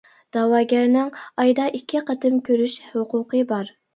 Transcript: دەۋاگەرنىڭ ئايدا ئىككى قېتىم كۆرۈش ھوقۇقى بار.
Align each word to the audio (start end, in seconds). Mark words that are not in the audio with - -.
دەۋاگەرنىڭ 0.35 1.11
ئايدا 1.43 1.67
ئىككى 1.79 2.01
قېتىم 2.09 2.39
كۆرۈش 2.49 2.79
ھوقۇقى 2.97 3.45
بار. 3.55 3.73